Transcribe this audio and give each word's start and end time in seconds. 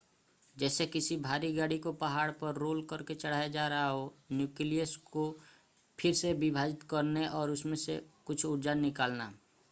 जैसे 0.55 0.85
किसी 0.85 1.15
भारी 1.17 1.51
गाड़ी 1.53 1.77
को 1.79 1.91
पहाड़ 1.93 2.29
पर 2.31 2.55
रोल 2.55 2.81
करके 2.89 3.15
चढ़ाया 3.15 3.47
जा 3.47 3.67
रहा 3.67 3.87
हो 3.87 4.13
न्यूक्लियस 4.31 4.95
को 5.11 5.25
फिर 5.99 6.13
से 6.13 6.33
विभाजित 6.33 6.83
करना 6.83 7.27
और 7.31 7.51
उसमें 7.51 7.75
से 7.75 8.01
कुछ 8.25 8.45
ऊर्जा 8.45 8.73
निकालना 8.73 9.31